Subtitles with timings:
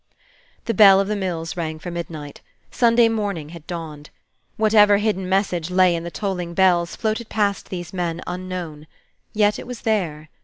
[0.65, 2.41] The bell of the mills rang for midnight.
[2.71, 4.09] Sunday morning had dawned.
[4.57, 8.87] Whatever hidden message lay in the tolling bells floated past these men unknown.
[9.35, 10.29] Yet it was there.